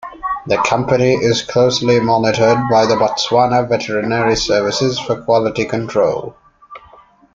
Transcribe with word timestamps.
The 0.47 0.57
company 0.67 1.13
is 1.13 1.43
closely 1.43 1.99
monitored 1.99 2.57
by 2.71 2.87
the 2.87 2.95
Botswana 2.95 3.69
Veterinary 3.69 4.35
Services 4.35 4.99
for 4.99 5.21
quality 5.21 5.65
control. 5.65 6.35